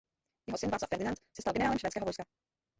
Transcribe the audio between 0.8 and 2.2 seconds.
Ferdinand se stal generálem švédského